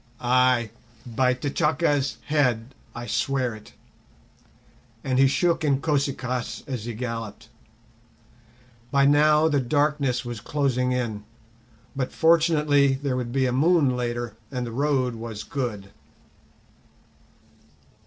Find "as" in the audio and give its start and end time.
6.65-6.85